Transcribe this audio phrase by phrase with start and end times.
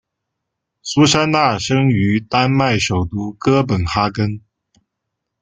[0.81, 4.41] 苏珊娜生于丹麦首都哥本哈根。